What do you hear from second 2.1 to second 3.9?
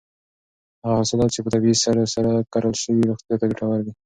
سره کرل شوي روغتیا ته ګټور